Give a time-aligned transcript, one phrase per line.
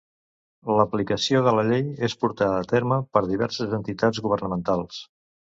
[0.79, 5.07] L'aplicació de la llei és portada a terme per diverses entitats governamentals.